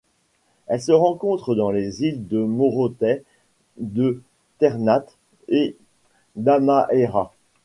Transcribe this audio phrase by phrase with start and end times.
[0.65, 3.21] Elle se rencontre dans les îles de Morotai,
[3.77, 4.23] de
[4.59, 5.15] Ternate
[5.47, 5.75] et
[6.35, 7.31] d'Halmahera.